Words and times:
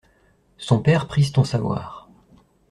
Son 0.57 0.81
père 0.81 1.05
prise 1.07 1.31
ton 1.31 1.43
savoir. 1.43 2.09